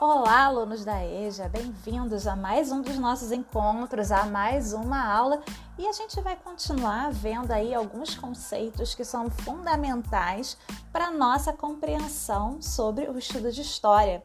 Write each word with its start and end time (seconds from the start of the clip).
Olá, 0.00 0.44
alunos 0.44 0.84
da 0.84 1.04
EJA, 1.04 1.48
bem-vindos 1.48 2.28
a 2.28 2.36
mais 2.36 2.70
um 2.70 2.80
dos 2.80 2.96
nossos 3.00 3.32
encontros, 3.32 4.12
a 4.12 4.26
mais 4.26 4.72
uma 4.72 5.04
aula 5.04 5.42
e 5.76 5.88
a 5.88 5.92
gente 5.92 6.20
vai 6.20 6.36
continuar 6.36 7.10
vendo 7.10 7.50
aí 7.50 7.74
alguns 7.74 8.14
conceitos 8.14 8.94
que 8.94 9.04
são 9.04 9.28
fundamentais 9.28 10.56
para 10.92 11.06
a 11.06 11.10
nossa 11.10 11.52
compreensão 11.52 12.62
sobre 12.62 13.10
o 13.10 13.18
estudo 13.18 13.50
de 13.50 13.60
história. 13.60 14.22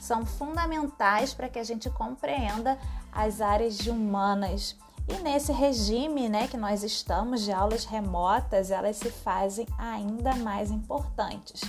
São 0.00 0.24
fundamentais 0.24 1.34
para 1.34 1.48
que 1.48 1.58
a 1.58 1.64
gente 1.64 1.90
compreenda 1.90 2.78
as 3.10 3.40
áreas 3.40 3.76
de 3.76 3.90
humanas. 3.90 4.76
E 5.08 5.14
nesse 5.24 5.50
regime 5.50 6.28
né, 6.28 6.46
que 6.46 6.56
nós 6.56 6.84
estamos 6.84 7.42
de 7.42 7.50
aulas 7.50 7.84
remotas, 7.84 8.70
elas 8.70 8.94
se 8.94 9.10
fazem 9.10 9.66
ainda 9.76 10.36
mais 10.36 10.70
importantes. 10.70 11.62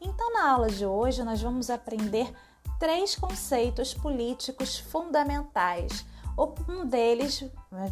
Então, 0.00 0.32
na 0.32 0.50
aula 0.52 0.68
de 0.68 0.86
hoje, 0.86 1.24
nós 1.24 1.42
vamos 1.42 1.68
aprender 1.68 2.32
três 2.82 3.14
conceitos 3.14 3.94
políticos 3.94 4.76
fundamentais. 4.76 6.04
Um 6.68 6.84
deles, 6.84 7.44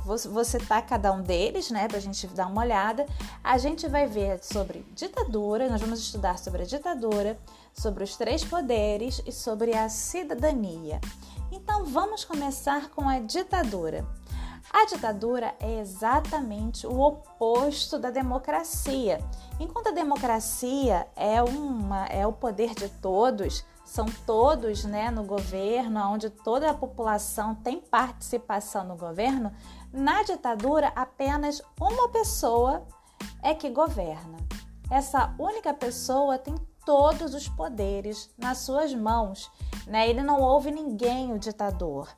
vou 0.04 0.44
citar 0.44 0.84
cada 0.84 1.12
um 1.12 1.22
deles, 1.22 1.70
né, 1.70 1.86
para 1.86 1.98
a 1.98 2.00
gente 2.00 2.26
dar 2.26 2.48
uma 2.48 2.62
olhada. 2.62 3.06
A 3.44 3.56
gente 3.56 3.86
vai 3.86 4.08
ver 4.08 4.42
sobre 4.42 4.84
ditadura, 4.96 5.70
nós 5.70 5.80
vamos 5.80 6.00
estudar 6.00 6.40
sobre 6.40 6.62
a 6.62 6.66
ditadura, 6.66 7.38
sobre 7.72 8.02
os 8.02 8.16
três 8.16 8.42
poderes 8.42 9.22
e 9.24 9.30
sobre 9.30 9.76
a 9.76 9.88
cidadania. 9.88 11.00
Então 11.52 11.84
vamos 11.84 12.24
começar 12.24 12.90
com 12.90 13.08
a 13.08 13.20
ditadura. 13.20 14.04
A 14.72 14.86
ditadura 14.86 15.54
é 15.58 15.80
exatamente 15.80 16.86
o 16.86 17.00
oposto 17.00 17.98
da 17.98 18.08
democracia. 18.10 19.18
Enquanto 19.58 19.88
a 19.88 19.92
democracia 19.92 21.08
é, 21.16 21.42
uma, 21.42 22.06
é 22.06 22.24
o 22.24 22.32
poder 22.32 22.74
de 22.74 22.88
todos, 22.88 23.64
são 23.84 24.06
todos 24.24 24.84
né, 24.84 25.10
no 25.10 25.24
governo, 25.24 26.00
onde 26.12 26.30
toda 26.30 26.70
a 26.70 26.74
população 26.74 27.56
tem 27.56 27.80
participação 27.80 28.84
no 28.84 28.96
governo, 28.96 29.52
na 29.92 30.22
ditadura 30.22 30.92
apenas 30.94 31.60
uma 31.80 32.08
pessoa 32.08 32.86
é 33.42 33.52
que 33.52 33.68
governa. 33.70 34.38
Essa 34.88 35.34
única 35.36 35.74
pessoa 35.74 36.38
tem 36.38 36.54
todos 36.90 37.34
os 37.34 37.48
poderes 37.48 38.28
nas 38.36 38.58
suas 38.58 38.92
mãos, 38.92 39.48
né? 39.86 40.10
Ele 40.10 40.22
não 40.22 40.40
ouve 40.40 40.72
ninguém 40.72 41.32
o 41.32 41.38
ditador. 41.38 42.08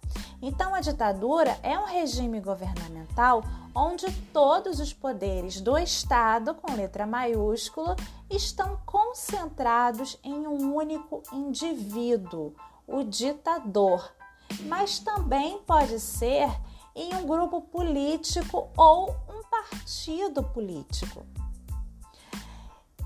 Então 0.41 0.75
a 0.75 0.81
ditadura 0.81 1.59
é 1.63 1.79
um 1.79 1.85
regime 1.85 2.41
governamental 2.41 3.43
onde 3.75 4.11
todos 4.33 4.81
os 4.81 4.91
poderes 4.91 5.61
do 5.61 5.77
Estado, 5.77 6.55
com 6.55 6.73
letra 6.73 7.07
maiúscula, 7.07 7.95
estão 8.31 8.79
concentrados 8.87 10.19
em 10.25 10.47
um 10.47 10.75
único 10.75 11.23
indivíduo, 11.35 12.55
o 12.87 13.05
ditador. 13.05 14.11
Mas 14.63 14.99
também 14.99 15.59
pode 15.67 16.01
ser 16.01 16.49
em 16.97 17.15
um 17.15 17.27
grupo 17.27 17.61
político 17.61 18.71
ou 18.75 19.11
um 19.29 19.43
partido 19.51 20.43
político. 20.43 21.27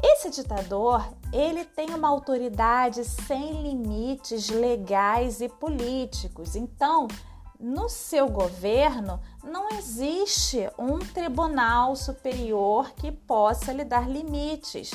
Esse 0.02 0.30
ditador, 0.30 1.06
ele 1.32 1.64
tem 1.64 1.90
uma 1.94 2.08
autoridade 2.08 3.04
sem 3.04 3.62
limites 3.62 4.48
legais 4.48 5.40
e 5.40 5.48
políticos. 5.48 6.54
Então, 6.54 7.08
no 7.58 7.88
seu 7.88 8.28
governo 8.28 9.18
não 9.42 9.70
existe 9.70 10.68
um 10.78 10.98
tribunal 10.98 11.96
superior 11.96 12.92
que 12.92 13.10
possa 13.10 13.72
lhe 13.72 13.84
dar 13.84 14.08
limites. 14.08 14.90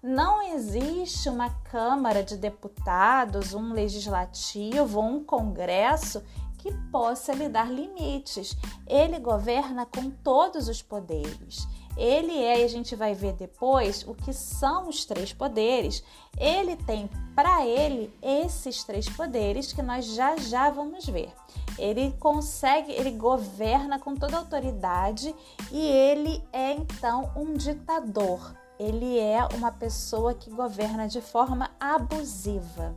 Não 0.00 0.42
existe 0.42 1.28
uma 1.28 1.50
Câmara 1.50 2.22
de 2.22 2.36
Deputados, 2.36 3.54
um 3.54 3.72
legislativo, 3.72 5.00
um 5.00 5.24
Congresso 5.24 6.22
que 6.58 6.72
possa 6.90 7.32
lhe 7.32 7.48
dar 7.48 7.70
limites. 7.70 8.56
Ele 8.86 9.18
governa 9.18 9.84
com 9.84 10.10
todos 10.10 10.68
os 10.68 10.80
poderes. 10.80 11.66
Ele 11.96 12.36
é, 12.42 12.60
e 12.60 12.64
a 12.64 12.68
gente 12.68 12.96
vai 12.96 13.14
ver 13.14 13.34
depois, 13.34 14.04
o 14.06 14.14
que 14.14 14.32
são 14.32 14.88
os 14.88 15.04
três 15.04 15.32
poderes. 15.32 16.02
Ele 16.36 16.76
tem 16.76 17.08
para 17.34 17.64
ele 17.64 18.12
esses 18.20 18.82
três 18.82 19.08
poderes 19.08 19.72
que 19.72 19.82
nós 19.82 20.04
já 20.06 20.36
já 20.36 20.70
vamos 20.70 21.06
ver. 21.06 21.32
Ele 21.78 22.12
consegue, 22.18 22.92
ele 22.92 23.12
governa 23.12 23.98
com 23.98 24.14
toda 24.14 24.36
autoridade 24.36 25.34
e 25.70 25.80
ele 25.80 26.42
é 26.52 26.72
então 26.72 27.30
um 27.36 27.54
ditador. 27.54 28.54
Ele 28.78 29.18
é 29.18 29.46
uma 29.54 29.70
pessoa 29.70 30.34
que 30.34 30.50
governa 30.50 31.06
de 31.06 31.20
forma 31.20 31.70
abusiva. 31.78 32.96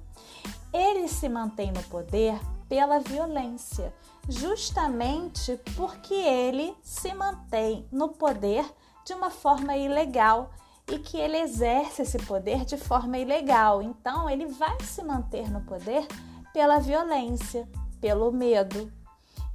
Ele 0.74 1.08
se 1.08 1.30
mantém 1.30 1.72
no 1.72 1.84
poder 1.84 2.40
pela 2.68 3.00
violência, 3.00 3.94
justamente 4.28 5.58
porque 5.76 6.14
ele 6.14 6.76
se 6.82 7.14
mantém 7.14 7.88
no 7.92 8.10
poder 8.10 8.66
de 9.08 9.14
uma 9.14 9.30
forma 9.30 9.78
ilegal 9.78 10.52
e 10.92 11.00
que 11.00 11.18
ele 11.18 11.38
exerce 11.38 12.02
esse 12.02 12.18
poder 12.20 12.66
de 12.66 12.76
forma 12.76 13.18
ilegal. 13.18 13.82
Então, 13.82 14.30
ele 14.30 14.46
vai 14.46 14.78
se 14.82 15.02
manter 15.02 15.50
no 15.50 15.62
poder 15.62 16.06
pela 16.54 16.78
violência, 16.80 17.68
pelo 18.02 18.32
medo. 18.32 18.92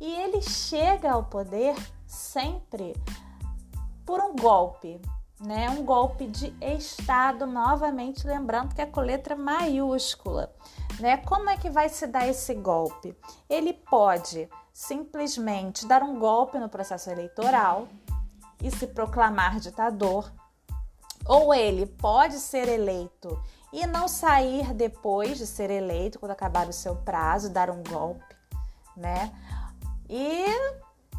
E 0.01 0.11
ele 0.15 0.41
chega 0.41 1.13
ao 1.13 1.25
poder 1.25 1.77
sempre 2.07 2.95
por 4.07 4.21
um 4.21 4.35
golpe, 4.35 5.01
né? 5.39 5.69
Um 5.71 5.85
golpe 5.85 6.27
de 6.27 6.55
Estado, 6.61 7.47
novamente 7.47 8.27
lembrando 8.27 8.75
que 8.75 8.81
é 8.81 8.87
com 8.87 9.01
letra 9.01 9.37
maiúscula, 9.37 10.51
né? 10.99 11.19
Como 11.19 11.51
é 11.51 11.59
que 11.59 11.69
vai 11.69 11.89
se 11.91 12.07
dar 12.07 12.27
esse 12.27 12.55
golpe? 12.55 13.15
Ele 13.49 13.73
pode 13.73 14.49
simplesmente 14.73 15.87
dar 15.87 16.03
um 16.03 16.19
golpe 16.19 16.59
no 16.59 16.69
processo 16.69 17.11
eleitoral, 17.11 17.87
e 18.63 18.71
se 18.71 18.87
proclamar 18.87 19.61
ditador, 19.61 20.33
ou 21.27 21.53
ele 21.53 21.87
pode 21.87 22.39
ser 22.39 22.69
eleito 22.69 23.43
e 23.73 23.87
não 23.87 24.07
sair 24.07 24.73
depois 24.75 25.39
de 25.39 25.47
ser 25.47 25.71
eleito, 25.71 26.19
quando 26.19 26.33
acabar 26.33 26.69
o 26.69 26.73
seu 26.73 26.97
prazo, 26.97 27.51
dar 27.51 27.71
um 27.71 27.83
golpe, 27.83 28.37
né? 28.97 29.33
E 30.09 30.45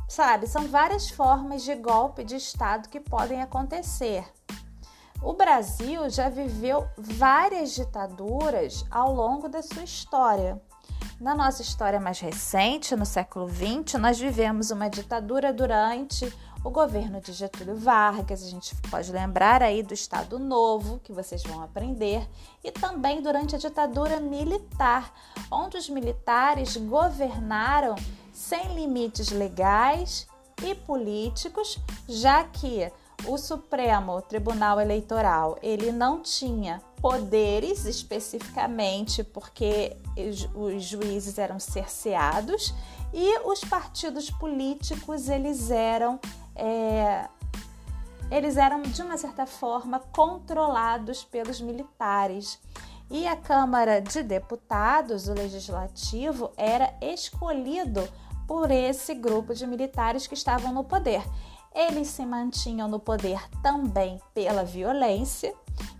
sabe, 0.07 0.47
são 0.47 0.67
várias 0.67 1.09
formas 1.09 1.63
de 1.63 1.73
golpe 1.75 2.23
de 2.23 2.35
Estado 2.35 2.89
que 2.89 2.99
podem 2.99 3.41
acontecer. 3.41 4.25
O 5.21 5.33
Brasil 5.33 6.09
já 6.09 6.29
viveu 6.29 6.85
várias 6.97 7.73
ditaduras 7.73 8.85
ao 8.91 9.13
longo 9.13 9.47
da 9.47 9.61
sua 9.61 9.83
história. 9.83 10.61
Na 11.19 11.33
nossa 11.33 11.61
história 11.61 11.99
mais 11.99 12.19
recente, 12.19 12.95
no 12.95 13.05
século 13.05 13.47
XX, 13.47 13.99
nós 13.99 14.19
vivemos 14.19 14.69
uma 14.69 14.89
ditadura 14.89 15.53
durante 15.53 16.31
o 16.63 16.69
governo 16.69 17.19
de 17.19 17.33
Getúlio 17.33 17.75
Vargas, 17.75 18.41
a 18.41 18.49
gente 18.49 18.73
pode 18.89 19.11
lembrar 19.11 19.61
aí 19.61 19.83
do 19.83 19.93
Estado 19.93 20.39
Novo, 20.39 20.99
que 21.03 21.11
vocês 21.11 21.43
vão 21.43 21.61
aprender, 21.61 22.27
e 22.63 22.71
também 22.71 23.21
durante 23.21 23.55
a 23.55 23.59
ditadura 23.59 24.19
militar, 24.19 25.13
onde 25.51 25.77
os 25.77 25.89
militares 25.89 26.77
governaram 26.77 27.95
sem 28.31 28.73
limites 28.75 29.29
legais 29.29 30.25
e 30.63 30.73
políticos, 30.73 31.77
já 32.07 32.45
que 32.45 32.89
o 33.25 33.37
Supremo 33.37 34.21
Tribunal 34.21 34.79
Eleitoral 34.79 35.57
ele 35.61 35.91
não 35.91 36.21
tinha 36.21 36.81
poderes 37.01 37.85
especificamente 37.85 39.23
porque 39.23 39.95
os 40.55 40.83
juízes 40.83 41.37
eram 41.37 41.59
cerceados 41.59 42.73
e 43.13 43.39
os 43.47 43.61
partidos 43.61 44.29
políticos 44.31 45.29
eles 45.29 45.69
eram 45.69 46.19
é, 46.55 47.29
eles 48.31 48.57
eram 48.57 48.81
de 48.81 49.01
uma 49.01 49.17
certa 49.17 49.45
forma 49.45 49.99
controlados 49.99 51.23
pelos 51.23 51.61
militares 51.61 52.59
e 53.11 53.27
a 53.27 53.35
Câmara 53.35 54.01
de 54.01 54.23
Deputados, 54.23 55.27
o 55.27 55.33
Legislativo, 55.33 56.51
era 56.57 56.95
escolhido 56.99 58.01
por 58.47 58.71
esse 58.71 59.13
grupo 59.13 59.53
de 59.53 59.67
militares 59.67 60.25
que 60.25 60.33
estavam 60.33 60.73
no 60.73 60.83
poder. 60.83 61.23
Eles 61.75 62.07
se 62.07 62.25
mantinham 62.25 62.87
no 62.87 62.99
poder 62.99 63.39
também 63.61 64.19
pela 64.33 64.63
violência 64.63 65.53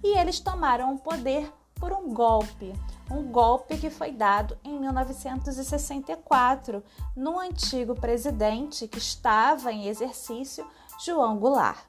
e 0.03 0.17
eles 0.17 0.39
tomaram 0.39 0.95
o 0.95 0.99
poder 0.99 1.53
por 1.75 1.91
um 1.91 2.13
golpe, 2.13 2.73
um 3.09 3.23
golpe 3.23 3.77
que 3.77 3.89
foi 3.89 4.11
dado 4.11 4.57
em 4.63 4.79
1964 4.79 6.83
no 7.15 7.39
antigo 7.39 7.95
presidente 7.95 8.87
que 8.87 8.97
estava 8.97 9.71
em 9.71 9.87
exercício, 9.87 10.65
João 11.03 11.37
Goulart. 11.37 11.79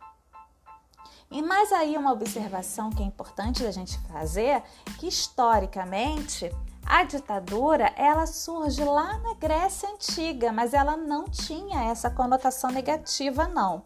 E 1.30 1.42
mais 1.42 1.72
aí 1.72 1.96
uma 1.96 2.12
observação 2.12 2.90
que 2.90 3.02
é 3.02 3.06
importante 3.06 3.62
da 3.62 3.70
gente 3.70 3.98
fazer, 4.08 4.62
que 4.98 5.08
historicamente 5.08 6.50
a 6.86 7.02
ditadura 7.02 7.92
ela 7.96 8.26
surge 8.26 8.84
lá 8.84 9.18
na 9.18 9.34
Grécia 9.34 9.88
antiga, 9.88 10.52
mas 10.52 10.74
ela 10.74 10.96
não 10.96 11.24
tinha 11.24 11.84
essa 11.84 12.10
conotação 12.10 12.70
negativa 12.70 13.48
não. 13.48 13.82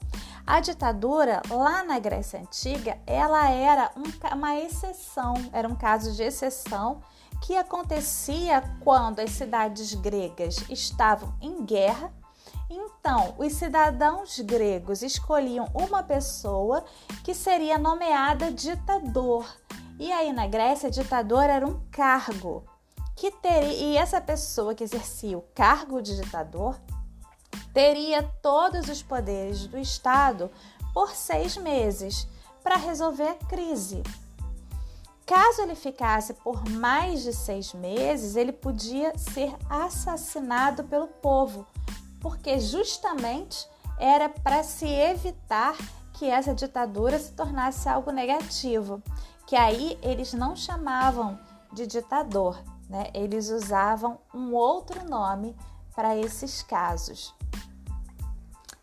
A 0.47 0.61
ditadura 0.61 1.41
lá 1.49 1.85
na 1.85 1.99
Grécia 1.99 2.41
antiga 2.41 2.99
ela 3.07 3.49
era 3.49 3.91
um, 3.97 4.37
uma 4.37 4.59
exceção, 4.59 5.35
era 5.53 5.69
um 5.69 5.77
caso 5.77 6.13
de 6.13 6.23
exceção 6.23 7.01
que 7.41 7.57
acontecia 7.57 8.63
quando 8.81 9.21
as 9.21 9.31
cidades 9.31 9.95
gregas 9.95 10.65
estavam 10.69 11.35
em 11.41 11.65
guerra. 11.65 12.13
Então, 12.71 13.35
os 13.39 13.53
cidadãos 13.55 14.39
gregos 14.41 15.03
escolhiam 15.03 15.69
uma 15.75 16.03
pessoa 16.03 16.85
que 17.25 17.35
seria 17.35 17.79
nomeada 17.79 18.51
ditador. 18.51 19.47
E 19.99 20.13
aí 20.13 20.33
na 20.33 20.47
Grécia, 20.47 20.91
ditador 20.91 21.45
era 21.45 21.67
um 21.67 21.81
cargo 21.91 22.65
que 23.17 23.33
teria 23.33 23.73
e 23.73 23.97
essa 23.97 24.21
pessoa 24.21 24.75
que 24.75 24.85
exercia 24.85 25.37
o 25.37 25.43
cargo 25.55 26.01
de 26.01 26.15
ditador 26.15 26.79
teria 27.75 28.23
todos 28.41 28.89
os 28.89 29.03
poderes 29.03 29.67
do 29.67 29.77
Estado 29.77 30.51
por 30.95 31.11
seis 31.11 31.57
meses 31.57 32.29
para 32.63 32.77
resolver 32.77 33.29
a 33.29 33.35
crise. 33.35 34.03
Caso 35.29 35.61
ele 35.61 35.75
ficasse 35.75 36.33
por 36.33 36.67
mais 36.71 37.23
de 37.23 37.35
seis 37.35 37.75
meses, 37.75 38.35
ele 38.35 38.51
podia 38.51 39.13
ser 39.19 39.55
assassinado 39.69 40.85
pelo 40.85 41.07
povo, 41.07 41.67
porque 42.19 42.59
justamente 42.59 43.69
era 43.99 44.31
para 44.31 44.63
se 44.63 44.87
evitar 44.87 45.77
que 46.15 46.31
essa 46.31 46.55
ditadura 46.55 47.19
se 47.19 47.33
tornasse 47.33 47.91
algo 47.91 48.11
negativo, 48.11 49.03
que 49.47 49.55
aí 49.55 49.99
eles 50.01 50.33
não 50.33 50.57
chamavam 50.57 51.39
de 51.75 51.87
ditador, 51.87 52.59
né? 52.89 53.11
Eles 53.13 53.51
usavam 53.51 54.19
um 54.33 54.55
outro 54.55 55.07
nome 55.07 55.55
para 55.95 56.17
esses 56.17 56.63
casos. 56.63 57.35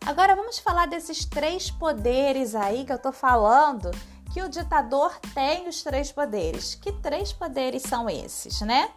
Agora 0.06 0.36
vamos 0.36 0.60
falar 0.60 0.86
desses 0.86 1.24
três 1.24 1.72
poderes 1.72 2.54
aí 2.54 2.84
que 2.84 2.92
eu 2.92 2.98
tô 3.00 3.10
falando 3.10 3.90
que 4.36 4.42
o 4.42 4.50
ditador 4.50 5.18
tem 5.32 5.66
os 5.66 5.82
três 5.82 6.12
poderes. 6.12 6.74
Que 6.74 6.92
três 6.92 7.32
poderes 7.32 7.84
são 7.84 8.06
esses, 8.06 8.60
né? 8.60 8.90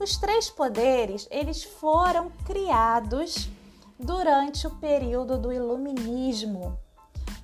Os 0.00 0.16
três 0.16 0.50
poderes, 0.50 1.28
eles 1.30 1.62
foram 1.62 2.32
criados 2.44 3.48
durante 3.96 4.66
o 4.66 4.70
período 4.70 5.38
do 5.38 5.52
iluminismo. 5.52 6.76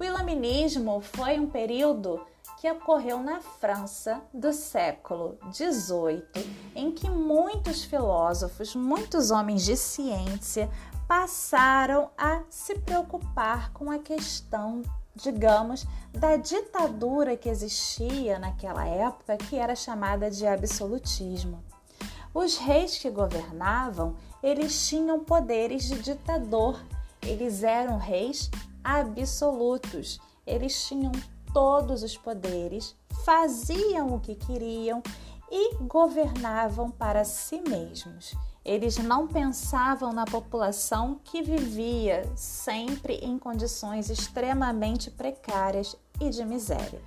O 0.00 0.02
iluminismo 0.02 1.00
foi 1.00 1.38
um 1.38 1.46
período 1.46 2.26
que 2.60 2.68
ocorreu 2.68 3.20
na 3.20 3.38
França 3.38 4.20
do 4.34 4.52
século 4.52 5.38
XVIII, 5.52 6.24
em 6.74 6.90
que 6.90 7.08
muitos 7.08 7.84
filósofos, 7.84 8.74
muitos 8.74 9.30
homens 9.30 9.64
de 9.64 9.76
ciência 9.76 10.68
passaram 11.06 12.10
a 12.18 12.42
se 12.50 12.80
preocupar 12.80 13.72
com 13.72 13.92
a 13.92 14.00
questão 14.00 14.82
digamos, 15.14 15.86
da 16.12 16.36
ditadura 16.36 17.36
que 17.36 17.48
existia 17.48 18.38
naquela 18.38 18.86
época, 18.86 19.36
que 19.36 19.56
era 19.56 19.74
chamada 19.74 20.30
de 20.30 20.46
absolutismo. 20.46 21.62
Os 22.34 22.56
reis 22.56 22.96
que 22.96 23.10
governavam, 23.10 24.16
eles 24.42 24.88
tinham 24.88 25.22
poderes 25.22 25.84
de 25.84 25.98
ditador. 26.00 26.82
Eles 27.20 27.62
eram 27.62 27.98
reis 27.98 28.50
absolutos. 28.82 30.18
Eles 30.46 30.86
tinham 30.86 31.12
todos 31.52 32.02
os 32.02 32.16
poderes, 32.16 32.96
faziam 33.24 34.14
o 34.14 34.20
que 34.20 34.34
queriam 34.34 35.02
e 35.50 35.74
governavam 35.82 36.90
para 36.90 37.24
si 37.24 37.60
mesmos. 37.60 38.34
Eles 38.64 38.96
não 38.98 39.26
pensavam 39.26 40.12
na 40.12 40.24
população 40.24 41.20
que 41.24 41.42
vivia 41.42 42.30
sempre 42.36 43.14
em 43.16 43.38
condições 43.38 44.08
extremamente 44.08 45.10
precárias 45.10 45.96
e 46.20 46.30
de 46.30 46.44
miséria. 46.44 47.02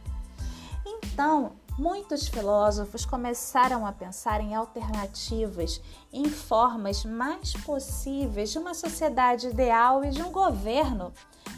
Então, 0.85 1.53
muitos 1.79 2.27
filósofos 2.27 3.05
começaram 3.05 3.85
a 3.85 3.91
pensar 3.91 4.41
em 4.41 4.53
alternativas, 4.53 5.81
em 6.11 6.25
formas 6.25 7.05
mais 7.05 7.53
possíveis 7.53 8.51
de 8.51 8.59
uma 8.59 8.73
sociedade 8.73 9.47
ideal 9.47 10.03
e 10.03 10.09
de 10.09 10.21
um 10.21 10.31
governo 10.31 11.13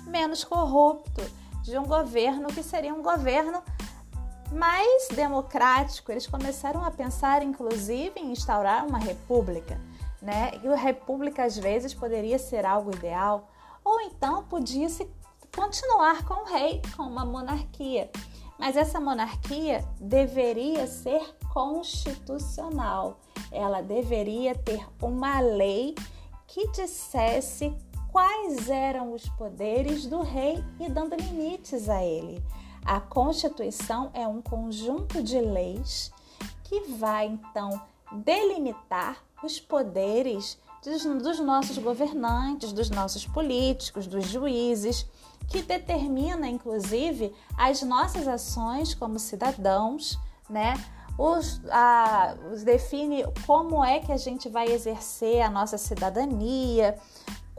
menos 0.06 0.44
corrupto, 0.44 1.22
de 1.64 1.78
um 1.78 1.86
governo 1.86 2.48
que 2.48 2.64
seria 2.64 2.94
um 2.94 3.02
governo 3.02 3.64
mais 4.52 5.08
democrático. 5.10 6.12
Eles 6.12 6.28
começaram 6.28 6.84
a 6.84 6.92
pensar, 6.92 7.44
inclusive, 7.44 8.20
em 8.20 8.32
instaurar 8.32 8.86
uma 8.86 8.98
república, 8.98 9.80
né? 10.22 10.52
E 10.64 10.68
a 10.68 10.76
república 10.76 11.44
às 11.44 11.58
vezes 11.58 11.94
poderia 11.94 12.40
ser 12.40 12.66
algo 12.66 12.96
ideal, 12.96 13.50
ou 13.84 14.02
então 14.02 14.44
podia 14.44 14.90
se 14.90 15.08
continuar 15.56 16.26
com 16.26 16.42
o 16.42 16.46
rei, 16.46 16.82
com 16.96 17.04
uma 17.04 17.26
monarquia. 17.26 18.10
Mas 18.60 18.76
essa 18.76 19.00
monarquia 19.00 19.86
deveria 20.00 20.88
ser 20.88 21.36
constitucional. 21.54 23.20
Ela 23.52 23.82
deveria 23.82 24.56
ter 24.56 24.86
uma 25.02 25.40
lei 25.40 25.94
que 26.48 26.68
dissesse 26.72 27.76
quais 28.12 28.70
eram 28.70 29.14
os 29.14 29.30
poderes 29.30 30.08
do 30.08 30.22
rei 30.22 30.64
e 30.80 30.90
dando 30.90 31.16
limites 31.16 31.88
a 31.88 32.04
ele. 32.04 32.44
A 32.86 33.00
Constituição 33.00 34.10
é 34.14 34.28
um 34.28 34.42
conjunto 34.42 35.22
de 35.22 35.40
leis 35.40 36.12
que 36.64 36.82
vai 36.82 37.28
então 37.28 37.82
delimitar 38.12 39.18
os 39.44 39.60
poderes 39.60 40.58
dos, 40.84 41.40
nossos 41.40 41.78
governantes, 41.78 42.72
dos 42.72 42.90
nossos 42.90 43.26
políticos, 43.26 44.08
dos 44.08 44.26
juízes, 44.26 45.06
que 45.48 45.62
determina 45.62 46.48
inclusive 46.48 47.34
as 47.58 47.82
nossas 47.82 48.28
ações 48.28 48.94
como 48.94 49.20
cidadãos, 49.20 50.18
né? 50.50 50.74
Os, 51.18 51.62
a, 51.72 52.36
os 52.54 52.64
define 52.64 53.26
como 53.46 53.84
é 53.84 54.00
que 54.00 54.12
a 54.12 54.18
gente 54.18 54.48
vai 54.48 54.68
exercer 54.68 55.42
a 55.42 55.50
nossa 55.50 55.78
cidadania, 55.78 56.98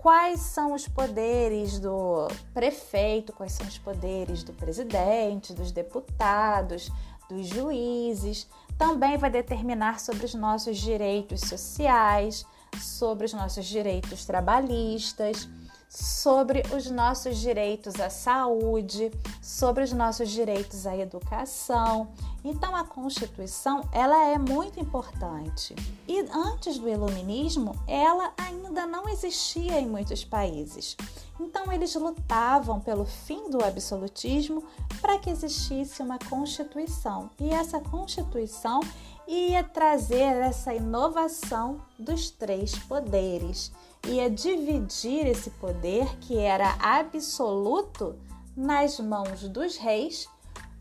quais 0.02 0.40
são 0.40 0.72
os 0.74 0.86
poderes 0.86 1.78
do 1.78 2.28
prefeito, 2.54 3.32
quais 3.32 3.52
são 3.52 3.66
os 3.66 3.78
poderes 3.78 4.42
do 4.42 4.52
presidente, 4.52 5.52
dos 5.52 5.72
deputados, 5.72 6.90
dos 7.28 7.46
juízes. 7.46 8.48
Também 8.76 9.16
vai 9.16 9.30
determinar 9.30 9.98
sobre 10.00 10.24
os 10.24 10.34
nossos 10.34 10.78
direitos 10.78 11.40
sociais, 11.40 12.46
sobre 12.80 13.26
os 13.26 13.32
nossos 13.32 13.66
direitos 13.66 14.24
trabalhistas 14.24 15.48
sobre 15.88 16.62
os 16.76 16.90
nossos 16.90 17.38
direitos 17.38 17.98
à 17.98 18.10
saúde, 18.10 19.10
sobre 19.40 19.82
os 19.82 19.92
nossos 19.92 20.28
direitos 20.28 20.86
à 20.86 20.96
educação. 20.96 22.08
Então 22.44 22.76
a 22.76 22.84
Constituição, 22.84 23.88
ela 23.92 24.26
é 24.26 24.38
muito 24.38 24.78
importante. 24.78 25.74
E 26.06 26.20
antes 26.30 26.78
do 26.78 26.88
iluminismo, 26.88 27.74
ela 27.86 28.32
ainda 28.36 28.86
não 28.86 29.08
existia 29.08 29.80
em 29.80 29.86
muitos 29.86 30.24
países. 30.24 30.96
Então 31.40 31.72
eles 31.72 31.94
lutavam 31.94 32.80
pelo 32.80 33.06
fim 33.06 33.48
do 33.48 33.64
absolutismo 33.64 34.62
para 35.00 35.18
que 35.18 35.30
existisse 35.30 36.02
uma 36.02 36.18
Constituição. 36.18 37.30
E 37.40 37.48
essa 37.48 37.80
Constituição 37.80 38.80
ia 39.26 39.62
trazer 39.62 40.36
essa 40.36 40.74
inovação 40.74 41.80
dos 41.98 42.30
três 42.30 42.76
poderes 42.78 43.72
ia 44.06 44.30
dividir 44.30 45.26
esse 45.26 45.50
poder, 45.50 46.16
que 46.18 46.38
era 46.38 46.76
absoluto, 46.80 48.16
nas 48.56 48.98
mãos 48.98 49.48
dos 49.48 49.76
reis 49.76 50.28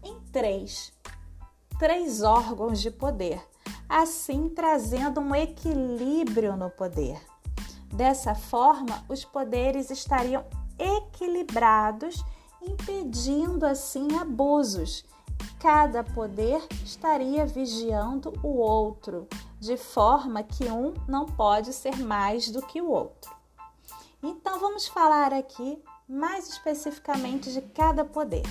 em 0.04 0.20
três, 0.32 0.92
três 1.78 2.24
órgãos 2.24 2.82
de 2.82 2.90
poder, 2.90 3.40
assim 3.88 4.50
trazendo 4.50 5.20
um 5.20 5.36
equilíbrio 5.36 6.56
no 6.56 6.70
poder. 6.72 7.22
Dessa 7.94 8.34
forma, 8.34 9.06
os 9.08 9.24
poderes 9.24 9.92
estariam 9.92 10.44
equilibrados, 10.80 12.24
impedindo 12.62 13.66
assim 13.66 14.08
abusos. 14.20 15.06
Cada 15.60 16.04
poder 16.04 16.66
estaria 16.84 17.46
vigiando 17.46 18.34
o 18.44 18.58
outro, 18.58 19.28
de 19.60 19.78
forma 19.78 20.44
que 20.44 20.66
um 20.66 20.94
não 21.08 21.26
pode 21.26 21.74
ser 21.74 21.98
mais 21.98 22.50
do 22.50 22.62
que 22.62 22.82
o 22.82 22.90
outro. 22.90 23.36
Então 24.22 24.60
vamos 24.60 24.88
falar 24.88 25.34
aqui 25.34 25.82
mais 26.08 26.50
especificamente 26.50 27.52
de 27.52 27.62
cada 27.62 28.06
poder. 28.06 28.46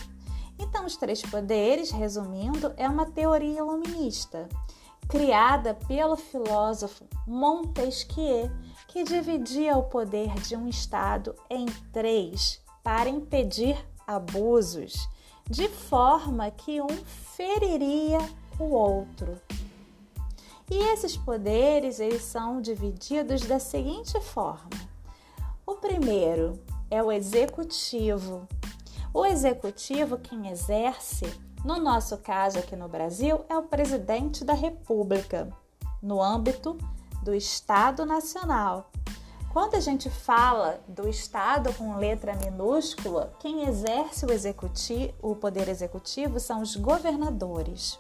Então, 0.58 0.86
os 0.86 0.96
três 0.96 1.22
poderes, 1.22 1.90
resumindo, 1.90 2.72
é 2.76 2.88
uma 2.88 3.06
teoria 3.06 3.58
iluminista 3.58 4.48
criada 5.08 5.75
pelo 5.86 6.16
filósofo 6.16 7.04
Montesquieu, 7.26 8.50
que 8.88 9.04
dividia 9.04 9.76
o 9.76 9.84
poder 9.84 10.34
de 10.40 10.56
um 10.56 10.68
Estado 10.68 11.34
em 11.48 11.66
três 11.92 12.60
para 12.82 13.08
impedir 13.08 13.76
abusos, 14.06 15.08
de 15.48 15.68
forma 15.68 16.50
que 16.50 16.80
um 16.80 16.88
feriria 16.88 18.18
o 18.58 18.64
outro. 18.64 19.40
E 20.70 20.76
esses 20.92 21.16
poderes, 21.16 22.00
eles 22.00 22.23
são 22.23 22.61
divididos 22.61 23.42
da 23.42 23.58
seguinte 23.58 24.20
forma. 24.20 24.70
O 25.64 25.76
primeiro 25.76 26.61
é 26.90 27.02
o 27.02 27.12
executivo. 27.12 28.46
O 29.14 29.25
executivo 29.25 30.18
quem 30.18 30.49
exerce, 30.49 31.25
no 31.64 31.78
nosso 31.78 32.16
caso 32.18 32.58
aqui 32.58 32.76
no 32.76 32.88
Brasil, 32.88 33.44
é 33.49 33.56
o 33.56 33.62
presidente 33.62 34.44
da 34.44 34.54
República. 34.54 35.49
no 36.02 36.23
âmbito 36.23 36.76
do 37.23 37.35
Estado 37.35 38.04
Nacional. 38.04 38.90
Quando 39.52 39.75
a 39.75 39.80
gente 39.80 40.11
fala 40.11 40.78
do 40.87 41.08
Estado 41.08 41.73
com 41.73 41.96
letra 41.96 42.37
minúscula, 42.37 43.32
quem 43.40 43.66
exerce 43.66 44.26
o, 44.26 44.30
executivo, 44.30 45.14
o 45.23 45.35
poder 45.35 45.68
executivo 45.68 46.38
são 46.38 46.61
os 46.61 46.76
governadores. 46.76 47.99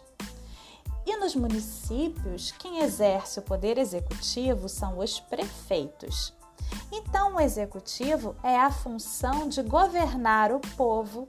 E 1.06 1.16
nos 1.18 1.36
municípios, 1.36 2.50
quem 2.50 2.80
exerce 2.80 3.38
o 3.38 3.42
poder 3.42 3.78
executivo 3.78 4.68
são 4.68 4.98
os 4.98 5.20
prefeitos. 5.20 6.34
Então, 6.90 7.36
o 7.36 7.40
executivo 7.40 8.34
é 8.42 8.58
a 8.58 8.72
função 8.72 9.48
de 9.48 9.62
governar 9.62 10.50
o 10.50 10.58
povo 10.76 11.28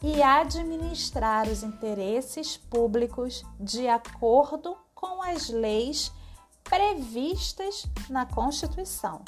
e 0.00 0.22
administrar 0.22 1.48
os 1.48 1.64
interesses 1.64 2.56
públicos 2.56 3.44
de 3.58 3.88
acordo 3.88 4.76
com 4.94 5.20
as 5.20 5.48
leis 5.48 6.12
previstas 6.62 7.86
na 8.08 8.26
Constituição. 8.26 9.22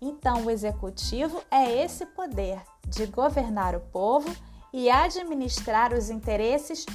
Então, 0.00 0.44
o 0.44 0.50
executivo 0.50 1.42
é 1.50 1.70
esse 1.84 2.06
poder 2.06 2.62
de 2.86 3.06
governar 3.06 3.74
o 3.74 3.80
povo 3.80 4.34
e 4.72 4.90
administrar 4.90 5.92
os 5.92 6.10
interesses 6.10 6.86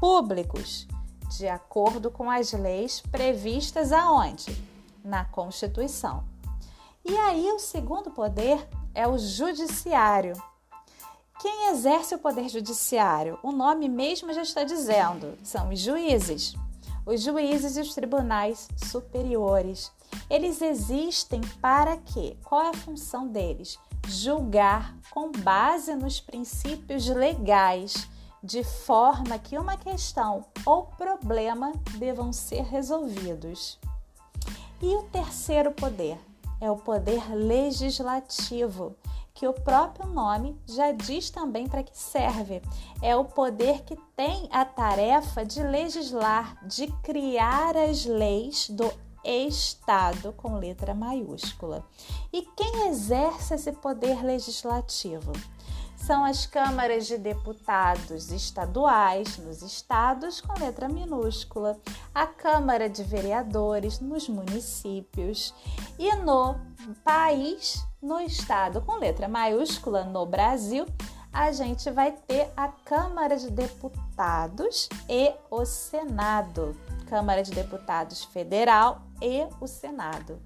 públicos, 0.00 0.86
de 1.36 1.48
acordo 1.48 2.10
com 2.10 2.30
as 2.30 2.52
leis 2.52 3.00
previstas 3.00 3.92
aonde? 3.92 4.56
Na 5.04 5.24
Constituição. 5.24 6.24
E 7.04 7.16
aí, 7.16 7.50
o 7.52 7.58
segundo 7.58 8.10
poder 8.10 8.68
é 8.94 9.06
o 9.06 9.18
judiciário. 9.18 10.40
Quem 11.40 11.70
exerce 11.70 12.14
o 12.14 12.18
poder 12.18 12.48
judiciário? 12.48 13.38
O 13.42 13.50
nome 13.50 13.88
mesmo 13.88 14.32
já 14.32 14.42
está 14.42 14.62
dizendo, 14.62 15.36
são 15.42 15.70
os 15.70 15.80
juízes. 15.80 16.54
Os 17.04 17.20
juízes 17.20 17.76
e 17.76 17.80
os 17.80 17.94
tribunais 17.94 18.68
superiores 18.76 19.90
eles 20.28 20.62
existem 20.62 21.40
para 21.60 21.96
quê? 21.96 22.36
Qual 22.44 22.62
é 22.62 22.68
a 22.70 22.74
função 22.74 23.28
deles? 23.28 23.78
Julgar 24.06 24.96
com 25.10 25.30
base 25.30 25.94
nos 25.94 26.20
princípios 26.20 27.06
legais, 27.08 28.08
de 28.42 28.64
forma 28.64 29.38
que 29.38 29.56
uma 29.56 29.76
questão 29.76 30.44
ou 30.66 30.84
problema 30.84 31.72
devam 31.96 32.32
ser 32.32 32.62
resolvidos. 32.64 33.78
E 34.80 34.96
o 34.96 35.04
terceiro 35.04 35.70
poder 35.70 36.18
é 36.60 36.70
o 36.70 36.76
poder 36.76 37.34
legislativo, 37.34 38.96
que 39.34 39.46
o 39.46 39.52
próprio 39.52 40.06
nome 40.06 40.56
já 40.66 40.92
diz 40.92 41.30
também 41.30 41.68
para 41.68 41.82
que 41.82 41.96
serve. 41.96 42.60
É 43.00 43.16
o 43.16 43.24
poder 43.24 43.82
que 43.82 43.96
tem 44.16 44.48
a 44.50 44.64
tarefa 44.64 45.44
de 45.44 45.62
legislar, 45.62 46.56
de 46.66 46.86
criar 47.02 47.76
as 47.76 48.04
leis 48.04 48.68
do 48.70 48.92
Estado 49.24 50.32
com 50.32 50.58
letra 50.58 50.94
maiúscula. 50.94 51.84
E 52.32 52.42
quem 52.56 52.88
exerce 52.88 53.54
esse 53.54 53.72
poder 53.72 54.24
legislativo? 54.24 55.32
São 56.04 56.24
as 56.24 56.46
câmaras 56.46 57.06
de 57.06 57.16
deputados 57.16 58.32
estaduais 58.32 59.38
nos 59.38 59.62
estados 59.62 60.40
com 60.40 60.52
letra 60.58 60.88
minúscula, 60.88 61.78
a 62.12 62.26
Câmara 62.26 62.90
de 62.90 63.04
Vereadores 63.04 64.00
nos 64.00 64.28
municípios 64.28 65.54
e 65.96 66.12
no 66.16 66.56
país, 67.04 67.86
no 68.02 68.18
estado 68.20 68.82
com 68.82 68.96
letra 68.96 69.28
maiúscula, 69.28 70.02
no 70.02 70.26
Brasil, 70.26 70.86
a 71.32 71.52
gente 71.52 71.88
vai 71.88 72.10
ter 72.10 72.50
a 72.56 72.66
Câmara 72.66 73.36
de 73.36 73.48
Deputados 73.48 74.88
e 75.08 75.32
o 75.48 75.64
Senado. 75.64 76.76
Câmara 77.08 77.44
de 77.44 77.52
Deputados 77.52 78.24
Federal 78.24 79.02
e 79.20 79.46
o 79.60 79.68
Senado. 79.68 80.40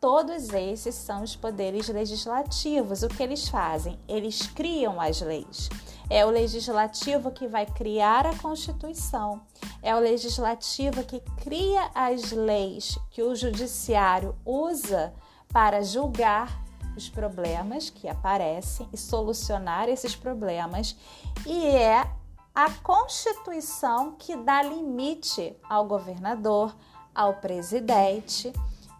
Todos 0.00 0.50
esses 0.50 0.94
são 0.94 1.24
os 1.24 1.34
poderes 1.34 1.88
legislativos. 1.88 3.02
O 3.02 3.08
que 3.08 3.20
eles 3.20 3.48
fazem? 3.48 3.98
Eles 4.06 4.46
criam 4.46 5.00
as 5.00 5.20
leis. 5.20 5.68
É 6.08 6.24
o 6.24 6.30
legislativo 6.30 7.32
que 7.32 7.48
vai 7.48 7.66
criar 7.66 8.24
a 8.24 8.36
Constituição. 8.38 9.42
É 9.82 9.94
o 9.96 9.98
legislativo 9.98 11.02
que 11.02 11.20
cria 11.42 11.90
as 11.94 12.30
leis 12.30 12.96
que 13.10 13.22
o 13.22 13.34
judiciário 13.34 14.36
usa 14.46 15.12
para 15.52 15.82
julgar 15.82 16.62
os 16.96 17.08
problemas 17.08 17.90
que 17.90 18.08
aparecem 18.08 18.88
e 18.92 18.96
solucionar 18.96 19.88
esses 19.88 20.14
problemas. 20.14 20.96
E 21.44 21.66
é 21.66 22.08
a 22.54 22.70
Constituição 22.82 24.12
que 24.12 24.36
dá 24.36 24.62
limite 24.62 25.56
ao 25.68 25.86
governador, 25.86 26.74
ao 27.12 27.34
presidente 27.34 28.52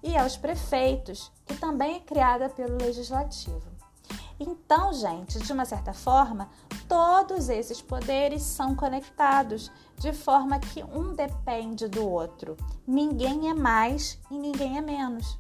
e 0.03 0.17
aos 0.17 0.37
prefeitos, 0.37 1.33
que 1.47 1.55
também 1.55 1.97
é 1.97 2.01
criada 2.01 2.49
pelo 2.49 2.77
legislativo. 2.79 3.79
Então, 4.41 4.93
gente, 4.93 5.39
de 5.41 5.53
uma 5.53 5.65
certa 5.65 5.93
forma, 5.93 6.49
todos 6.89 7.49
esses 7.49 7.83
poderes 7.83 8.43
são 8.43 8.75
conectados, 8.75 9.71
de 9.97 10.13
forma 10.13 10.61
que 10.61 10.83
um 10.85 11.13
depende 11.13 11.89
do 11.89 12.09
outro. 12.09 12.57
Ninguém 12.87 13.51
é 13.51 13.55
mais 13.55 14.19
e 14.31 14.39
ninguém 14.39 14.79
é 14.79 14.81
menos. 14.81 15.39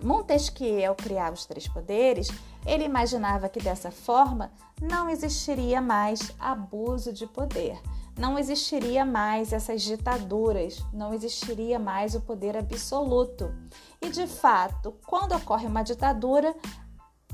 Montesquieu, 0.00 0.90
ao 0.90 0.94
criar 0.94 1.32
os 1.32 1.46
três 1.46 1.66
poderes, 1.66 2.28
ele 2.64 2.84
imaginava 2.84 3.48
que 3.48 3.60
dessa 3.60 3.90
forma 3.90 4.52
não 4.80 5.08
existiria 5.08 5.80
mais 5.80 6.32
abuso 6.38 7.12
de 7.12 7.26
poder, 7.26 7.80
não 8.18 8.38
existiria 8.38 9.04
mais 9.04 9.52
essas 9.52 9.82
ditaduras, 9.82 10.84
não 10.92 11.14
existiria 11.14 11.78
mais 11.78 12.14
o 12.14 12.20
poder 12.20 12.56
absoluto. 12.56 13.54
E 14.00 14.08
de 14.08 14.26
fato, 14.26 14.94
quando 15.06 15.34
ocorre 15.34 15.66
uma 15.66 15.82
ditadura, 15.82 16.54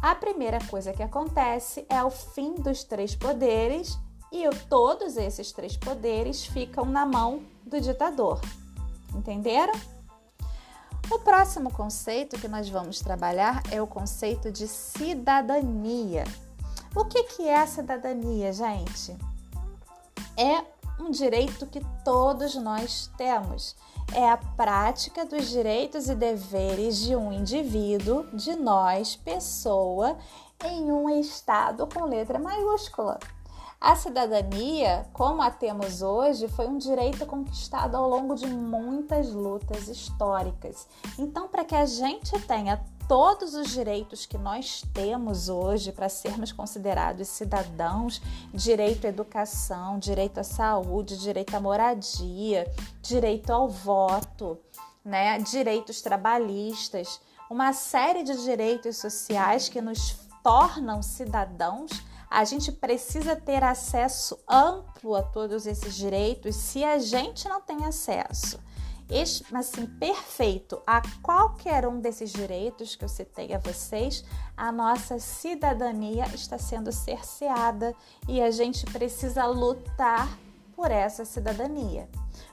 a 0.01 0.15
primeira 0.15 0.59
coisa 0.67 0.93
que 0.93 1.03
acontece 1.03 1.85
é 1.89 2.03
o 2.05 2.11
fim 2.11 2.55
dos 2.55 2.85
três 2.85 3.17
poderes 3.17 3.99
e 4.31 4.49
todos 4.69 5.17
esses 5.17 5.51
três 5.53 5.77
poderes 5.77 6.45
ficam 6.45 6.85
na 6.85 7.05
mão 7.05 7.43
do 7.67 7.81
ditador. 7.81 8.41
Entenderam? 9.15 9.73
O 11.11 11.19
próximo 11.21 11.73
conceito 11.73 12.39
que 12.39 12.47
nós 12.47 12.69
vamos 12.69 13.01
trabalhar 13.01 13.63
é 13.71 13.81
o 13.81 13.87
conceito 13.87 14.53
de 14.53 14.69
cidadania. 14.69 16.25
O 16.95 17.05
que, 17.07 17.43
é 17.43 17.57
a 17.57 17.67
cidadania, 17.67 18.53
gente? 18.53 19.17
É 20.37 20.65
um 21.01 21.11
direito 21.11 21.67
que 21.67 21.81
todos 22.05 22.55
nós 22.57 23.11
temos. 23.17 23.77
É 24.13 24.31
a 24.31 24.37
prática 24.37 25.25
dos 25.25 25.49
direitos 25.49 26.09
e 26.09 26.15
deveres 26.15 26.99
de 26.99 27.15
um 27.15 27.33
indivíduo, 27.33 28.27
de 28.33 28.57
nós, 28.57 29.17
pessoa, 29.17 30.17
em 30.65 30.91
um 30.91 31.09
estado 31.11 31.87
com 31.87 32.05
letra 32.05 32.39
maiúscula. 32.39 33.19
A 33.81 33.95
cidadania, 33.95 35.07
como 35.13 35.41
a 35.41 35.53
temos 35.53 36.03
hoje, 36.03 36.49
foi 36.49 36.67
um 36.67 36.79
direito 36.79 37.25
conquistado 37.27 37.97
ao 37.97 38.09
longo 38.09 38.35
de 38.35 38.47
muitas 38.49 39.31
lutas 39.31 39.87
históricas. 39.87 40.89
Então, 41.17 41.47
para 41.47 41.65
que 41.65 41.77
a 41.77 41.87
gente 41.87 42.41
tenha 42.41 42.83
todos 43.09 43.55
os 43.55 43.71
direitos 43.71 44.27
que 44.27 44.37
nós 44.37 44.85
temos 44.93 45.49
hoje 45.49 45.91
para 45.91 46.11
sermos 46.11 46.53
considerados 46.53 47.27
cidadãos, 47.29 48.21
direito 48.53 49.07
à 49.07 49.09
educação, 49.09 49.99
direito 49.99 50.39
à 50.39 50.45
saúde, 50.45 51.17
direito 51.17 51.55
à 51.55 51.61
moradia, 51.61 52.71
direito 53.01 53.51
ao 53.51 53.67
voto, 53.67 54.59
né, 55.03 55.39
direitos 55.39 56.03
trabalhistas, 56.03 57.19
uma 57.51 57.73
série 57.73 58.23
de 58.23 58.37
direitos 58.45 58.99
sociais 58.99 59.71
que 59.71 59.81
nos 59.81 60.15
tornam 60.43 61.03
cidadãos 61.03 61.91
a 62.31 62.45
gente 62.45 62.71
precisa 62.71 63.35
ter 63.35 63.65
acesso 63.65 64.39
amplo 64.47 65.15
a 65.15 65.23
todos 65.23 65.67
esses 65.67 65.95
direitos 65.95 66.57
se 66.57 66.85
a 66.85 66.99
gente 66.99 67.49
não 67.49 67.61
tem 67.61 67.87
acesso 67.87 68.59
assim, 69.55 69.87
perfeito 69.87 70.81
a 70.87 71.01
qualquer 71.23 71.87
um 71.87 72.01
desses 72.01 72.31
direitos 72.31 72.95
que 72.95 73.05
eu 73.05 73.09
citei 73.09 73.55
a 73.55 73.59
vocês, 73.59 74.25
a 74.57 74.71
nossa 74.71 75.19
cidadania 75.19 76.27
está 76.35 76.59
sendo 76.59 76.93
cerceada 76.93 77.95
e 78.29 78.43
a 78.43 78.51
gente 78.51 78.85
precisa 78.87 79.47
lutar 79.47 80.39
por 80.77 80.91
essa 80.91 81.25
cidadania. 81.25 82.09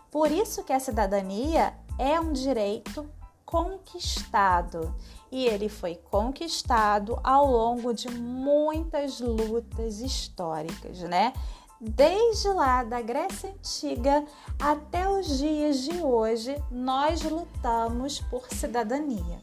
Por 0.10 0.32
isso 0.32 0.64
que 0.64 0.72
a 0.72 0.80
cidadania 0.80 1.74
é 2.00 2.20
um 2.20 2.32
direito 2.32 3.06
conquistado 3.46 4.96
e 5.32 5.46
ele 5.46 5.70
foi 5.70 5.96
conquistado 5.96 7.20
ao 7.24 7.46
longo 7.46 7.94
de 7.94 8.10
muitas 8.10 9.20
lutas 9.20 10.00
históricas, 10.00 11.00
né? 11.02 11.34
Desde 11.80 12.48
lá 12.50 12.84
da 12.84 13.02
Grécia 13.02 13.50
Antiga 13.50 14.26
até 14.60 15.10
os 15.10 15.38
dias 15.38 15.80
de 15.80 16.02
hoje, 16.02 16.56
nós 16.72 17.22
lutamos 17.24 18.20
por 18.22 18.48
cidadania. 18.50 19.42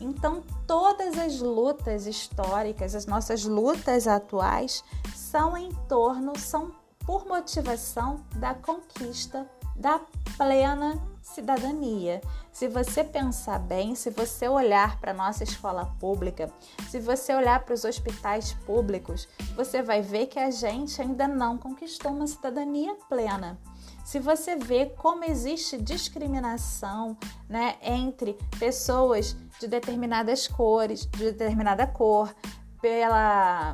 Então, 0.00 0.42
todas 0.66 1.18
as 1.18 1.40
lutas 1.40 2.06
históricas, 2.06 2.94
as 2.94 3.06
nossas 3.06 3.44
lutas 3.44 4.06
atuais, 4.06 4.82
são 5.14 5.56
em 5.56 5.72
torno, 5.88 6.38
são 6.38 6.72
por 7.04 7.26
motivação 7.26 8.20
da 8.36 8.54
conquista 8.54 9.48
da 9.74 10.00
plena 10.36 11.00
cidadania. 11.26 12.20
Se 12.52 12.68
você 12.68 13.02
pensar 13.02 13.58
bem, 13.58 13.94
se 13.94 14.10
você 14.10 14.48
olhar 14.48 14.98
para 15.00 15.10
a 15.10 15.14
nossa 15.14 15.42
escola 15.42 15.84
pública, 15.98 16.50
se 16.88 17.00
você 17.00 17.34
olhar 17.34 17.64
para 17.64 17.74
os 17.74 17.84
hospitais 17.84 18.52
públicos, 18.64 19.28
você 19.54 19.82
vai 19.82 20.00
ver 20.00 20.26
que 20.26 20.38
a 20.38 20.50
gente 20.50 21.02
ainda 21.02 21.26
não 21.26 21.58
conquistou 21.58 22.12
uma 22.12 22.26
cidadania 22.26 22.94
plena. 23.08 23.58
Se 24.04 24.20
você 24.20 24.54
vê 24.54 24.86
como 24.86 25.24
existe 25.24 25.76
discriminação 25.76 27.16
né, 27.48 27.76
entre 27.82 28.38
pessoas 28.58 29.36
de 29.58 29.66
determinadas 29.66 30.46
cores, 30.46 31.06
de 31.06 31.32
determinada 31.32 31.88
cor, 31.88 32.34
pela 32.80 33.72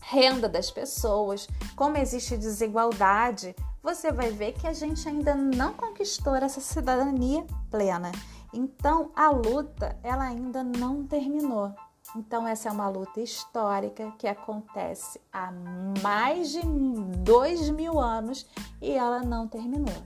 renda 0.00 0.48
das 0.50 0.70
pessoas, 0.70 1.48
como 1.74 1.96
existe 1.96 2.36
desigualdade, 2.36 3.56
você 3.82 4.12
vai 4.12 4.30
ver 4.30 4.52
que 4.52 4.66
a 4.66 4.72
gente 4.72 5.08
ainda 5.08 5.34
não 5.34 5.74
conquistou 5.74 6.34
essa 6.36 6.60
cidadania 6.60 7.44
plena. 7.70 8.12
Então, 8.52 9.10
a 9.16 9.30
luta 9.30 9.98
ela 10.02 10.24
ainda 10.24 10.62
não 10.62 11.04
terminou. 11.04 11.74
Então, 12.14 12.46
essa 12.46 12.68
é 12.68 12.72
uma 12.72 12.88
luta 12.88 13.20
histórica 13.20 14.12
que 14.18 14.26
acontece 14.26 15.20
há 15.32 15.50
mais 16.02 16.50
de 16.50 16.60
dois 17.18 17.70
mil 17.70 17.98
anos 17.98 18.46
e 18.80 18.92
ela 18.92 19.20
não 19.22 19.48
terminou. 19.48 20.02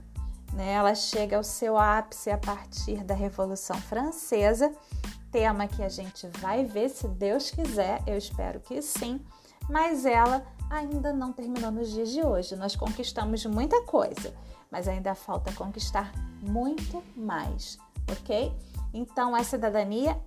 Né? 0.53 0.73
Ela 0.73 0.95
chega 0.95 1.37
ao 1.37 1.43
seu 1.43 1.77
ápice 1.77 2.31
a 2.31 2.37
partir 2.37 3.03
da 3.03 3.13
Revolução 3.13 3.75
Francesa, 3.81 4.71
tema 5.31 5.67
que 5.67 5.83
a 5.83 5.89
gente 5.89 6.27
vai 6.39 6.63
ver 6.63 6.89
se 6.89 7.07
Deus 7.07 7.51
quiser, 7.51 8.01
eu 8.07 8.17
espero 8.17 8.59
que 8.61 8.81
sim, 8.81 9.19
mas 9.69 10.05
ela 10.05 10.45
ainda 10.69 11.13
não 11.13 11.31
terminou 11.31 11.71
nos 11.71 11.91
dias 11.91 12.09
de 12.09 12.21
hoje. 12.23 12.55
Nós 12.55 12.75
conquistamos 12.75 13.45
muita 13.45 13.81
coisa, 13.83 14.33
mas 14.71 14.87
ainda 14.87 15.15
falta 15.15 15.51
conquistar 15.53 16.11
muito 16.41 17.03
mais, 17.15 17.77
ok? 18.11 18.53
Então, 18.93 19.35
a 19.35 19.43
cidadania, 19.43 20.19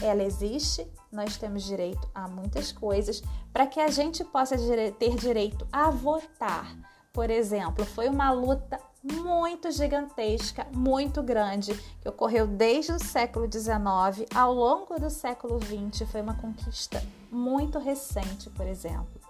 ela 0.00 0.22
existe, 0.22 0.86
nós 1.12 1.36
temos 1.36 1.62
direito 1.62 2.08
a 2.14 2.28
muitas 2.28 2.72
coisas 2.72 3.22
para 3.52 3.66
que 3.66 3.80
a 3.80 3.88
gente 3.88 4.24
possa 4.24 4.56
ter 4.98 5.14
direito 5.16 5.66
a 5.72 5.90
votar. 5.90 6.76
Por 7.12 7.30
exemplo, 7.30 7.84
foi 7.84 8.08
uma 8.08 8.32
luta 8.32 8.80
muito 9.04 9.70
gigantesca, 9.70 10.66
muito 10.74 11.22
grande, 11.22 11.72
que 12.00 12.08
ocorreu 12.08 12.46
desde 12.46 12.92
o 12.92 12.98
século 12.98 13.46
XIX 13.50 14.26
ao 14.34 14.52
longo 14.52 14.98
do 14.98 15.10
século 15.10 15.60
XX. 15.60 16.08
Foi 16.10 16.22
uma 16.22 16.34
conquista 16.34 17.00
muito 17.30 17.78
recente, 17.78 18.50
por 18.50 18.66
exemplo 18.66 19.23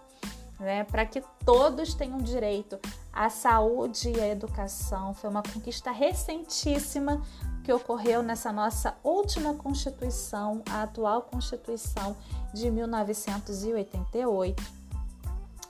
né, 0.65 0.83
para 0.85 1.07
que 1.07 1.23
todos 1.45 1.95
tenham 1.95 2.19
direito 2.19 2.79
à 3.13 3.31
saúde 3.31 4.11
e 4.11 4.21
à 4.21 4.29
educação. 4.29 5.15
Foi 5.15 5.31
uma 5.31 5.43
conquista 5.43 5.93
recentíssima 5.93 7.23
que 7.63 7.73
ocorreu 7.73 8.23
nessa 8.23 8.53
nossa 8.53 8.97
última 9.05 9.55
Constituição, 9.55 10.63
a 10.69 10.83
atual 10.83 11.23
Constituição 11.23 12.17
de 12.53 12.71
1988. 12.71 14.63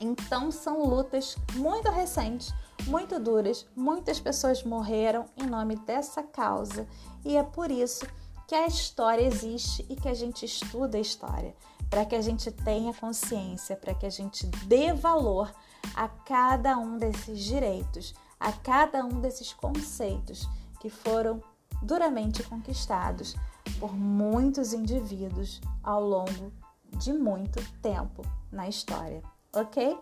Então, 0.00 0.50
são 0.50 0.84
lutas 0.84 1.36
muito 1.54 1.90
recentes, 1.90 2.52
muito 2.86 3.20
duras, 3.20 3.66
muitas 3.76 4.18
pessoas 4.20 4.62
morreram 4.64 5.26
em 5.36 5.46
nome 5.46 5.76
dessa 5.76 6.22
causa 6.22 6.86
e 7.24 7.36
é 7.36 7.42
por 7.42 7.70
isso 7.70 8.06
que 8.46 8.54
a 8.54 8.66
história 8.66 9.22
existe 9.22 9.86
e 9.88 9.96
que 9.96 10.08
a 10.08 10.14
gente 10.14 10.44
estuda 10.44 10.98
a 10.98 11.00
história 11.00 11.54
para 11.94 12.04
que 12.04 12.16
a 12.16 12.20
gente 12.20 12.50
tenha 12.50 12.92
consciência, 12.92 13.76
para 13.76 13.94
que 13.94 14.04
a 14.04 14.10
gente 14.10 14.48
dê 14.66 14.92
valor 14.92 15.54
a 15.94 16.08
cada 16.08 16.76
um 16.76 16.98
desses 16.98 17.38
direitos, 17.38 18.16
a 18.40 18.50
cada 18.50 19.04
um 19.04 19.20
desses 19.20 19.52
conceitos 19.52 20.48
que 20.80 20.90
foram 20.90 21.40
duramente 21.80 22.42
conquistados 22.42 23.36
por 23.78 23.94
muitos 23.94 24.72
indivíduos 24.72 25.60
ao 25.84 26.02
longo 26.02 26.52
de 26.98 27.12
muito 27.12 27.62
tempo 27.80 28.22
na 28.50 28.68
história, 28.68 29.22
ok? 29.52 29.96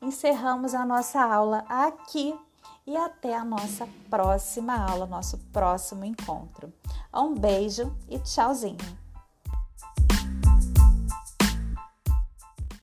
Encerramos 0.00 0.74
a 0.74 0.86
nossa 0.86 1.20
aula 1.20 1.64
aqui 1.68 2.38
e 2.86 2.96
até 2.96 3.34
a 3.34 3.44
nossa 3.44 3.88
próxima 4.08 4.76
aula, 4.76 5.06
nosso 5.06 5.38
próximo 5.52 6.04
encontro. 6.04 6.72
Um 7.12 7.34
beijo 7.34 7.92
e 8.08 8.20
tchauzinho! 8.20 9.01